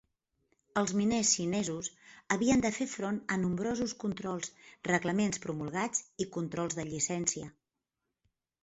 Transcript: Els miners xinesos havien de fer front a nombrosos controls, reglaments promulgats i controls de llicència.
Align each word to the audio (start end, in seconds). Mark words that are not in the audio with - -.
Els 0.81 0.93
miners 0.99 1.33
xinesos 1.39 1.89
havien 2.37 2.65
de 2.67 2.71
fer 2.79 2.89
front 2.95 3.19
a 3.35 3.37
nombrosos 3.43 3.95
controls, 4.07 4.53
reglaments 4.91 5.45
promulgats 5.47 6.05
i 6.27 6.31
controls 6.39 6.81
de 6.83 6.89
llicència. 6.93 7.57